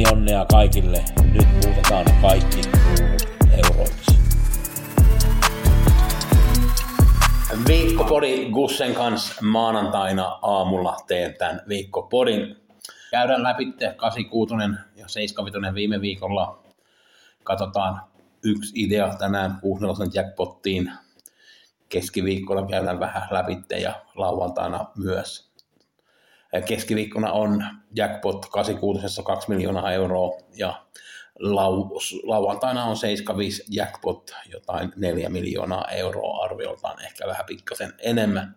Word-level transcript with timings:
Pelionnea 0.00 0.46
kaikille. 0.50 1.04
Nyt 1.32 1.48
muutetaan 1.64 2.06
kaikki 2.22 2.60
euroiksi. 3.64 4.18
Viikkopodi 7.68 8.50
Gussen 8.50 8.94
kanssa 8.94 9.34
maanantaina 9.42 10.38
aamulla 10.42 10.96
teen 11.06 11.34
tämän 11.34 11.62
viikkopodin. 11.68 12.56
Käydään 13.10 13.42
läpi 13.42 13.72
86 13.96 14.54
ja 14.96 15.08
75 15.08 15.74
viime 15.74 16.00
viikolla. 16.00 16.62
Katsotaan 17.44 18.00
yksi 18.44 18.72
idea 18.76 19.14
tänään 19.18 19.58
64 19.60 20.22
jackpottiin. 20.22 20.92
Keskiviikkona 21.88 22.66
käydään 22.66 23.00
vähän 23.00 23.28
läpi 23.30 23.58
ja 23.82 23.94
lauantaina 24.14 24.86
myös. 24.96 25.49
Keskiviikkona 26.66 27.32
on 27.32 27.64
jackpot 27.94 28.46
86 28.46 29.22
2 29.22 29.48
miljoonaa 29.48 29.92
euroa 29.92 30.38
ja 30.56 30.86
lau, 31.38 31.90
lauantaina 32.22 32.84
on 32.84 32.96
75 32.96 33.64
jackpot 33.70 34.30
jotain 34.52 34.92
4 34.96 35.28
miljoonaa 35.28 35.88
euroa 35.88 36.44
arvioltaan, 36.44 37.04
ehkä 37.04 37.26
vähän 37.26 37.46
pikkasen 37.46 37.92
enemmän. 37.98 38.54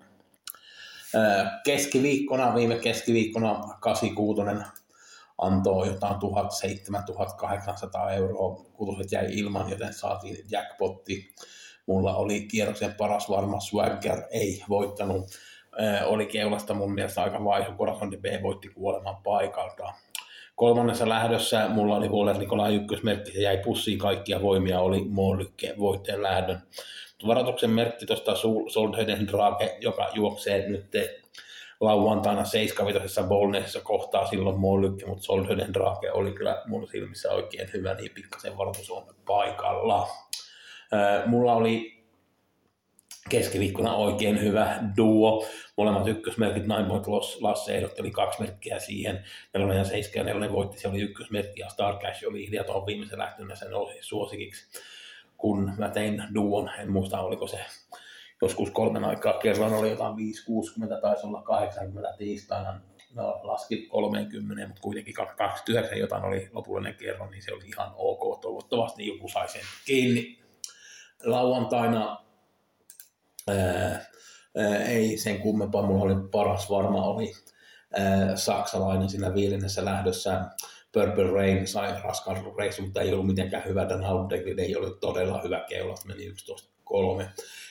Keskiviikkona, 1.63 2.55
viime 2.55 2.75
keskiviikkona 2.75 3.59
86 3.79 4.41
antoi 5.37 5.87
jotain 5.87 6.15
1700-1800 6.15 6.17
euroa, 8.13 8.65
kutoset 8.73 9.11
jäi 9.11 9.27
ilman, 9.31 9.69
joten 9.69 9.93
saatiin 9.93 10.37
jackpotti. 10.51 11.35
Mulla 11.85 12.15
oli 12.15 12.41
kierroksen 12.41 12.93
paras 12.93 13.29
varma 13.29 13.59
Swagger, 13.59 14.21
ei 14.31 14.63
voittanut. 14.69 15.25
Oli 16.05 16.25
keulasta 16.25 16.73
mun 16.73 16.93
mielestä 16.93 17.23
aika 17.23 17.43
vaihu, 17.43 17.73
Corazon 17.77 18.11
de 18.11 18.17
B 18.17 18.25
voitti 18.43 18.69
kuoleman 18.69 19.17
paikalta. 19.23 19.93
Kolmannessa 20.55 21.09
lähdössä 21.09 21.67
mulla 21.69 21.95
oli 21.95 22.07
Huoler 22.07 22.37
Nikolai 22.37 22.75
ykkösmerkki, 22.75 23.31
se 23.31 23.41
jäi 23.41 23.57
pussiin 23.57 23.99
kaikkia 23.99 24.41
voimia, 24.41 24.79
oli 24.79 25.05
Molykke 25.09 25.73
voittajan 25.79 26.23
lähdön. 26.23 26.61
Varoituksen 27.27 27.69
merkki 27.69 28.05
tuosta 28.05 28.35
Soldheden 28.67 29.27
Drake, 29.27 29.77
joka 29.81 30.09
juoksee 30.13 30.69
nyt 30.69 30.91
lauantaina 31.79 32.45
75 32.45 33.23
Bolneessa 33.23 33.79
kohtaa 33.81 34.27
silloin 34.27 34.59
Molykke, 34.59 35.05
mutta 35.05 35.23
Soldheden 35.23 35.73
Drake 35.73 36.11
oli 36.11 36.31
kyllä 36.31 36.63
mun 36.65 36.87
silmissä 36.87 37.31
oikein 37.31 37.69
hyvä, 37.73 37.93
niin 37.93 38.11
pikkasen 38.15 38.57
varoitus 38.57 38.91
on 38.91 39.03
paikalla. 39.25 40.07
Mulla 41.25 41.53
oli 41.53 42.02
keskiviikkona 43.29 43.95
oikein 43.95 44.41
hyvä 44.41 44.79
duo. 44.97 45.47
Molemmat 45.77 46.07
ykkösmerkit, 46.07 46.67
Nine 46.67 46.83
Point 46.87 47.07
Loss, 47.07 47.41
Lasse 47.41 47.75
ehdotteli 47.75 48.11
kaksi 48.11 48.41
merkkiä 48.41 48.79
siihen. 48.79 49.23
Nelonen 49.53 49.77
ja 49.77 49.85
7 49.85 50.27
ja 50.27 50.33
4 50.33 50.51
voitti, 50.51 50.79
se 50.79 50.87
oli 50.87 51.01
ykkösmerkki 51.01 51.61
ja 51.61 51.69
Star 51.69 51.97
Cash 51.99 52.27
oli 52.27 52.43
idea 52.43 52.63
tuohon 52.63 52.85
viimeisen 52.85 53.19
lähtönä 53.19 53.55
sen 53.55 53.69
suosikiksi. 54.01 54.79
Kun 55.37 55.71
mä 55.77 55.89
tein 55.89 56.23
duon, 56.35 56.71
en 56.79 56.91
muista 56.91 57.21
oliko 57.21 57.47
se 57.47 57.59
joskus 58.41 58.71
kolmen 58.71 59.03
aikaa, 59.03 59.33
kerran 59.33 59.73
oli 59.73 59.89
jotain 59.89 60.15
5-60, 60.97 61.01
taisi 61.01 61.27
olla 61.27 61.41
80 61.41 62.17
tiistaina, 62.17 62.81
no 63.15 63.39
laski 63.43 63.87
30, 63.87 64.67
mutta 64.67 64.81
kuitenkin 64.81 65.13
29 65.13 65.99
jotain 65.99 66.23
oli 66.23 66.49
lopullinen 66.53 66.95
kerran, 66.95 67.31
niin 67.31 67.43
se 67.43 67.53
oli 67.53 67.65
ihan 67.65 67.91
ok, 67.95 68.41
toivottavasti 68.41 69.07
joku 69.07 69.27
sai 69.27 69.49
sen 69.49 69.61
kiinni. 69.85 70.39
Lauantaina 71.23 72.22
ää, 73.47 74.05
ää, 74.57 74.77
ei 74.85 75.17
sen 75.17 75.39
kummempaa, 75.39 75.81
mulla 75.81 76.03
oli 76.03 76.15
paras 76.31 76.69
varma 76.69 77.05
oli 77.05 77.31
ää, 77.93 78.35
saksalainen 78.35 79.09
siinä 79.09 79.33
viidennessä 79.33 79.85
lähdössä, 79.85 80.41
Purple 80.93 81.31
Rain 81.31 81.67
sai 81.67 82.01
raskaan 82.03 82.53
reissun, 82.57 82.85
mutta 82.85 83.01
ei 83.01 83.13
ollut 83.13 83.27
mitenkään 83.27 83.65
hyvä, 83.65 83.89
Dan 83.89 84.03
Howdegli 84.03 84.55
ei 84.57 84.75
ollut 84.75 84.99
todella 84.99 85.41
hyvä 85.43 85.65
keula, 85.69 85.95
meni 86.07 86.29
11-3. 86.29 87.25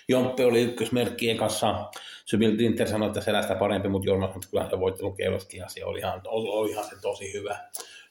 Jomppe 0.08 0.44
oli 0.44 0.62
ykkösmerkkien 0.62 1.36
kanssa. 1.36 1.90
Sybil 2.24 2.58
Dinter 2.58 2.88
sanoi, 2.88 3.06
että 3.06 3.20
selästä 3.20 3.54
parempi, 3.54 3.88
mutta 3.88 4.08
Jorma 4.08 4.26
sanoi, 4.26 4.36
että 4.36 4.50
kyllä 4.50 4.70
se 4.70 4.80
voittanut 4.80 5.16
keulaskin 5.16 5.58
ja 5.58 5.68
se 5.68 5.84
oli 5.84 5.98
ihan, 5.98 6.20
oli 6.24 6.70
ihan 6.70 6.84
se 6.84 6.96
tosi 7.00 7.32
hyvä. 7.32 7.58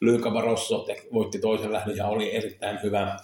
Lyka 0.02 0.32
Barosso 0.32 0.88
voitti 1.14 1.40
toisen 1.40 1.74
lähdön 1.74 1.98
ja 1.98 2.08
oli 2.08 2.36
erittäin 2.36 2.80
hyvä. 2.84 3.18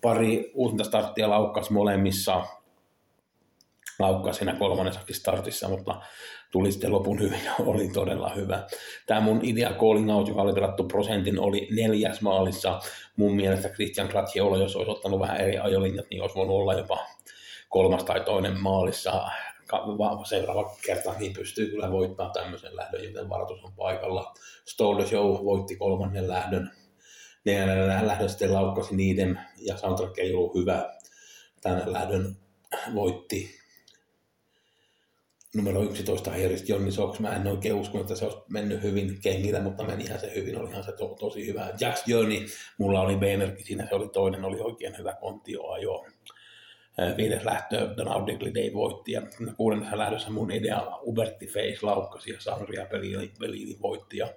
Pari 0.00 0.50
uusinta 0.54 0.84
starttia 0.84 1.30
laukkas 1.30 1.70
molemmissa. 1.70 2.44
Laukkas 4.02 4.36
siinä 4.36 4.54
kolmannessakin 4.54 5.16
startissa, 5.16 5.68
mutta 5.68 6.00
tuli 6.52 6.72
sitten 6.72 6.92
lopun 6.92 7.20
hyvin 7.20 7.40
oli 7.58 7.88
todella 7.88 8.28
hyvä. 8.28 8.66
Tämä 9.06 9.20
mun 9.20 9.40
idea 9.42 9.70
Calling 9.70 10.10
Out, 10.10 10.28
joka 10.28 10.42
oli 10.42 10.52
pelattu 10.52 10.84
prosentin, 10.84 11.40
oli 11.40 11.68
neljäs 11.70 12.20
maalissa. 12.20 12.80
Mun 13.16 13.36
mielestä 13.36 13.68
Christian 13.68 14.08
Gratiola, 14.08 14.58
jos 14.58 14.76
olisi 14.76 14.90
ottanut 14.90 15.20
vähän 15.20 15.36
eri 15.36 15.58
ajolinjat, 15.58 16.06
niin 16.10 16.22
olisi 16.22 16.36
voinut 16.36 16.56
olla 16.56 16.74
jopa 16.74 16.98
kolmas 17.68 18.04
tai 18.04 18.20
toinen 18.20 18.60
maalissa 18.60 19.30
seuraava 20.24 20.76
kerta, 20.86 21.14
niin 21.18 21.32
pystyy 21.32 21.70
kyllä 21.70 21.90
voittamaan 21.90 22.32
tämmöisen 22.32 22.76
lähdön, 22.76 23.04
joten 23.04 23.28
varoitus 23.28 23.64
on 23.64 23.72
paikalla. 23.72 24.34
Stole 24.64 25.06
Show 25.06 25.44
voitti 25.44 25.76
kolmannen 25.76 26.28
lähdön. 26.28 26.70
Neljännen 27.44 28.06
lähdön 28.06 28.28
sitten 28.28 28.54
laukkasi 28.54 28.96
niiden 28.96 29.40
ja 29.58 29.76
soundtrack 29.76 30.18
ei 30.18 30.34
ollut 30.34 30.54
hyvä. 30.54 30.94
Tämän 31.60 31.92
lähdön 31.92 32.36
voitti 32.94 33.61
numero 35.54 35.82
11 35.82 36.30
Harris 36.30 36.68
Johnny 36.68 36.92
Sox. 36.92 37.18
Mä 37.18 37.36
en 37.36 37.46
oikein 37.46 37.74
usko, 37.74 38.00
että 38.00 38.14
se 38.14 38.24
olisi 38.24 38.38
mennyt 38.48 38.82
hyvin 38.82 39.20
kengillä, 39.20 39.60
mutta 39.60 39.84
menihän 39.84 40.20
se 40.20 40.34
hyvin, 40.34 40.58
olihan 40.58 40.84
se 40.84 40.92
to, 40.92 41.08
tosi 41.20 41.46
hyvä. 41.46 41.68
Jack 41.80 42.08
Journey, 42.08 42.46
mulla 42.78 43.00
oli 43.00 43.16
B-merkki 43.16 43.64
siinä, 43.64 43.86
se 43.88 43.94
oli 43.94 44.08
toinen, 44.08 44.44
oli 44.44 44.60
oikein 44.60 44.98
hyvä 44.98 45.12
kontioajo. 45.20 46.06
Viides 47.16 47.44
lähtö 47.44 47.94
Donald 47.96 48.28
Day 48.28 48.72
voitti 48.72 49.12
ja 49.12 49.22
kuudennessa 49.56 49.98
lähdössä 49.98 50.30
mun 50.30 50.50
idea 50.52 50.98
Uberti 51.02 51.46
Face 51.46 51.78
laukkasi 51.82 52.30
ja 52.30 52.40
Sanria 52.40 52.86
Pelini 52.86 53.78
voitti 53.82 54.16
ja 54.16 54.28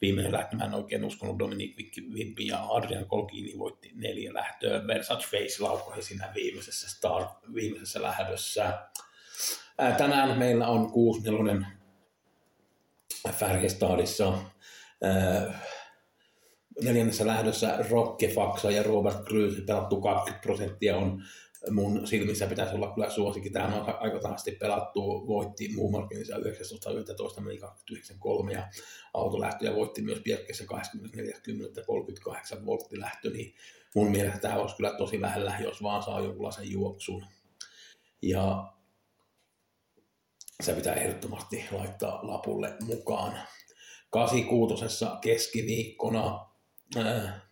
viimeinen 0.00 0.32
lähtö 0.32 0.56
mä 0.56 0.64
en 0.64 0.74
oikein 0.74 1.04
uskonut 1.04 1.38
Dominic 1.38 1.96
Vimpi 2.14 2.46
ja 2.46 2.66
Adrian 2.68 3.06
Colgini 3.06 3.58
voitti 3.58 3.90
neljä 3.94 4.34
lähtöä. 4.34 4.86
Versace 4.86 5.26
Face 5.26 5.62
laukkasi 5.62 6.02
siinä 6.02 6.32
viimeisessä, 6.34 6.90
start, 6.90 7.30
viimeisessä 7.54 8.02
lähdössä. 8.02 8.78
Tänään 9.76 10.38
meillä 10.38 10.68
on 10.68 10.92
6-4 13.24 13.32
Färjestadissa. 13.32 14.38
Neljännessä 16.82 17.26
lähdössä 17.26 17.84
Rokke 17.90 18.28
Faksa 18.28 18.70
ja 18.70 18.82
Robert 18.82 19.24
Cruz 19.24 19.66
pelattu 19.66 20.00
20 20.00 20.42
prosenttia 20.42 20.96
on 20.96 21.22
mun 21.70 22.06
silmissä 22.06 22.46
pitäisi 22.46 22.74
olla 22.74 22.94
kyllä 22.94 23.10
suosikin. 23.10 23.52
Tämä 23.52 23.66
on 23.66 23.94
aika 24.00 24.18
tahasti 24.18 24.52
pelattu, 24.52 25.26
voitti 25.26 25.68
muun 25.74 25.92
markkinissa 25.92 26.36
19.11. 26.36 27.40
meni 27.40 27.58
29.3 27.58 28.52
ja 28.52 28.68
autolähtö 29.14 29.64
ja 29.64 29.74
voitti 29.74 30.02
myös 30.02 30.20
Bjerkessä 30.20 30.64
24.10. 30.64 31.84
38 31.86 32.66
volttilähtö, 32.66 33.30
niin 33.30 33.54
mun 33.94 34.10
mielestä 34.10 34.38
tämä 34.38 34.56
olisi 34.56 34.76
kyllä 34.76 34.94
tosi 34.98 35.20
lähellä, 35.20 35.54
jos 35.60 35.82
vaan 35.82 36.02
saa 36.02 36.20
jonkunlaisen 36.20 36.70
juoksun. 36.70 37.24
Ja 38.22 38.72
se 40.62 40.72
pitää 40.72 40.94
ehdottomasti 40.94 41.64
laittaa 41.72 42.20
lapulle 42.22 42.76
mukaan. 42.86 43.40
86. 44.10 44.84
keskiviikkona 45.20 46.46
äh, 46.96 47.45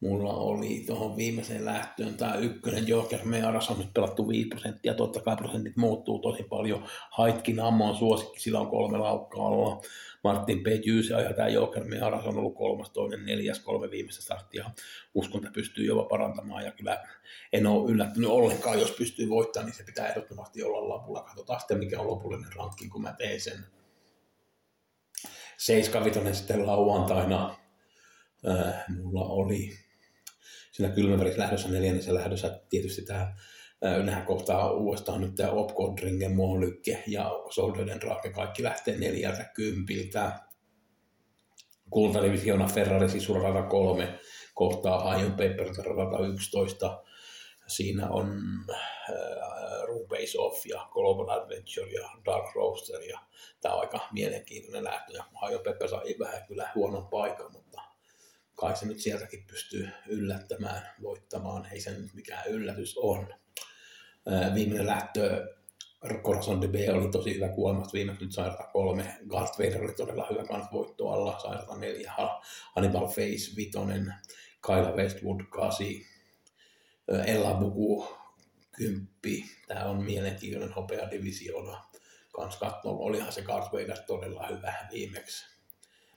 mulla 0.00 0.32
oli 0.32 0.84
tuohon 0.86 1.16
viimeiseen 1.16 1.64
lähtöön 1.64 2.14
tämä 2.14 2.34
ykkönen 2.34 2.88
Joker 2.88 3.20
Mearas 3.24 3.70
on 3.70 3.78
nyt 3.78 3.94
pelattu 3.94 4.28
5 4.28 4.48
prosenttia, 4.48 4.94
totta 4.94 5.20
kai 5.20 5.36
prosentit 5.36 5.76
muuttuu 5.76 6.18
tosi 6.18 6.42
paljon. 6.42 6.84
Haitkin 7.10 7.60
Ammo 7.60 7.88
on 7.88 7.96
suosikki, 7.96 8.40
sillä 8.40 8.60
on 8.60 8.70
kolme 8.70 8.98
laukkaa 8.98 9.46
alla. 9.46 9.82
Martin 10.24 10.62
P. 10.62 10.66
Jyysi 10.84 11.12
ja 11.12 11.32
tämä 11.34 11.48
Joker 11.48 11.84
Mearas 11.84 12.26
on 12.26 12.38
ollut 12.38 12.54
kolmas, 12.54 12.90
toinen, 12.90 13.26
neljäs, 13.26 13.60
kolme 13.60 13.90
viimeistä 13.90 14.22
starttia. 14.22 14.70
Uskon, 15.14 15.38
että 15.38 15.54
pystyy 15.54 15.86
jopa 15.86 16.04
parantamaan 16.04 16.64
ja 16.64 16.72
kyllä 16.72 17.04
en 17.52 17.66
ole 17.66 17.90
yllättynyt 17.90 18.30
ollenkaan, 18.30 18.80
jos 18.80 18.90
pystyy 18.90 19.28
voittamaan, 19.28 19.66
niin 19.66 19.76
se 19.76 19.84
pitää 19.84 20.08
ehdottomasti 20.08 20.62
olla 20.62 20.88
lapulla. 20.88 21.22
Katsotaan 21.22 21.60
sitten, 21.60 21.78
mikä 21.78 22.00
on 22.00 22.06
lopullinen 22.06 22.52
rankki, 22.56 22.88
kun 22.88 23.02
mä 23.02 23.14
teen 23.18 23.40
sen. 23.40 23.64
75 25.58 26.38
sitten 26.38 26.66
lauantaina 26.66 27.65
Äh, 28.48 28.84
mulla 28.88 29.24
oli 29.24 29.70
siinä 30.72 30.94
kylmävärissä 30.94 31.40
lähdössä 31.40 31.68
neljännessä 31.68 32.14
lähdössä 32.14 32.60
tietysti 32.68 33.02
tämä 33.02 33.34
Nehän 34.02 34.26
kohtaa 34.26 34.72
uudestaan 34.72 35.20
nyt 35.20 35.34
tämä 35.34 35.50
Opkodringen 35.50 36.36
Molykke 36.36 37.02
ja 37.06 37.30
Soldeuden 37.50 38.00
Drake, 38.00 38.30
kaikki 38.30 38.62
lähtee 38.62 38.98
neljältä 38.98 39.44
kympiltä. 39.44 40.40
Kultadivisiona 41.90 42.66
Ferrari 42.66 43.08
Sisurata 43.08 43.62
3 43.62 44.18
kohtaa 44.54 45.00
Hajon 45.00 45.32
Pepper 45.32 45.66
Rata 45.66 46.26
11. 46.26 47.02
Siinä 47.66 48.08
on 48.08 48.40
äh, 48.70 48.76
Base 50.08 50.38
Off 50.38 50.66
ja 50.66 50.88
Global 50.92 51.28
Adventure 51.28 51.90
ja 51.90 52.10
Dark 52.24 52.54
Roaster 52.54 53.02
ja 53.02 53.20
tämä 53.60 53.74
on 53.74 53.80
aika 53.80 54.00
mielenkiintoinen 54.12 54.84
lähtö. 54.84 55.12
Ja 55.12 55.24
Hajon 55.34 55.60
Pepper 55.60 55.88
sai 55.88 56.14
vähän 56.18 56.46
kyllä 56.46 56.70
huonon 56.74 57.06
paikan, 57.06 57.52
mutta 57.52 57.65
kai 58.56 58.76
se 58.76 58.86
nyt 58.86 59.00
sieltäkin 59.00 59.44
pystyy 59.46 59.88
yllättämään, 60.08 60.88
voittamaan. 61.02 61.66
Ei 61.72 61.80
se 61.80 61.90
nyt 61.90 62.14
mikään 62.14 62.46
yllätys 62.46 62.98
on. 62.98 63.34
Viimeinen 64.54 64.86
lähtö 64.86 65.56
Corazon 66.22 66.60
de 66.60 66.68
B 66.68 66.74
oli 66.94 67.10
tosi 67.10 67.34
hyvä 67.34 67.48
kuolemat 67.48 67.92
viimeksi 67.92 68.24
nyt 68.24 68.32
sairata 68.32 68.68
kolme. 68.72 69.16
Darth 69.30 69.58
Vader 69.58 69.84
oli 69.84 69.92
todella 69.92 70.26
hyvä 70.30 70.44
kans 70.44 70.66
voitto 70.72 71.08
alla, 71.08 71.38
sairata 71.38 71.76
neljä. 71.76 72.12
Hannibal 72.76 73.06
Face 73.06 73.56
vitonen, 73.56 74.14
Kyla 74.66 74.92
Westwood 74.96 75.40
kasi, 75.50 76.06
Ella 77.26 77.54
Buku 77.54 78.08
kymppi. 78.76 79.44
Tämä 79.68 79.84
on 79.84 80.04
mielenkiintoinen 80.04 80.72
hopea 80.72 81.10
divisiona. 81.10 81.84
Kans 82.32 82.56
katsoa, 82.56 82.92
olihan 82.92 83.32
se 83.32 83.44
Darth 83.48 83.72
Vader 83.72 83.98
todella 84.06 84.46
hyvä 84.46 84.88
viimeksi. 84.92 85.55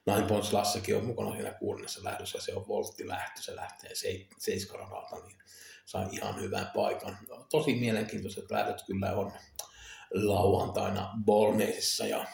Nine 0.06 0.28
Points 0.28 0.54
Lassekin 0.54 0.98
on 0.98 1.06
mukana 1.06 1.32
siinä 1.32 1.52
kuudennessa 1.52 2.04
lähdössä, 2.04 2.42
se 2.42 2.56
on 2.56 2.68
voltti 2.68 3.08
lähtö, 3.08 3.42
se 3.42 3.56
lähtee 3.56 3.92
seiskaradalta, 4.38 5.16
niin 5.16 5.38
sai 5.86 6.08
ihan 6.12 6.42
hyvän 6.42 6.72
paikan. 6.76 7.18
Tosi 7.52 7.76
mielenkiintoiset 7.76 8.52
lähdöt 8.52 8.82
kyllä 8.88 9.14
on 9.14 9.32
lauantaina 10.14 11.10
Bolneisissa 11.26 12.08
ja 12.08 12.26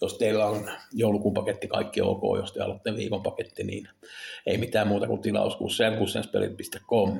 jos 0.00 0.18
teillä 0.18 0.46
on 0.46 0.70
joulukuun 0.92 1.34
paketti 1.34 1.68
kaikki 1.68 2.00
ok, 2.00 2.22
jos 2.36 2.52
te 2.52 2.60
aloitte 2.60 2.96
viikon 2.96 3.22
paketti, 3.22 3.64
niin 3.64 3.88
ei 4.46 4.58
mitään 4.58 4.88
muuta 4.88 5.06
kuin 5.06 5.22
tilaus 5.22 5.56
kussenspeli.com. 5.98 7.18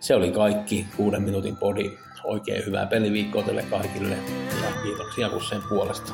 Se 0.00 0.14
oli 0.14 0.30
kaikki, 0.30 0.86
kuuden 0.96 1.22
minuutin 1.22 1.56
podi. 1.56 1.90
Oikein 2.24 2.66
hyvää 2.66 2.86
peliviikkoa 2.86 3.42
teille 3.42 3.62
kaikille 3.62 4.18
ja 4.62 4.82
kiitoksia 4.82 5.28
Kussen 5.28 5.62
puolesta. 5.68 6.12